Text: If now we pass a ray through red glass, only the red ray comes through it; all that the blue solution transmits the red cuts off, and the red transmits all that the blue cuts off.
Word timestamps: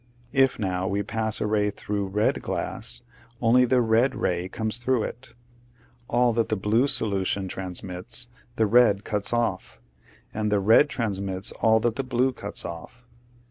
If 0.33 0.57
now 0.57 0.87
we 0.87 1.03
pass 1.03 1.39
a 1.39 1.45
ray 1.45 1.69
through 1.69 2.07
red 2.07 2.41
glass, 2.41 3.03
only 3.39 3.65
the 3.65 3.81
red 3.81 4.15
ray 4.15 4.49
comes 4.49 4.79
through 4.79 5.03
it; 5.03 5.35
all 6.07 6.33
that 6.33 6.49
the 6.49 6.55
blue 6.55 6.87
solution 6.87 7.47
transmits 7.47 8.27
the 8.55 8.65
red 8.65 9.03
cuts 9.03 9.31
off, 9.31 9.79
and 10.33 10.51
the 10.51 10.59
red 10.59 10.89
transmits 10.89 11.51
all 11.51 11.79
that 11.81 11.97
the 11.97 12.03
blue 12.03 12.33
cuts 12.33 12.65
off. 12.65 13.03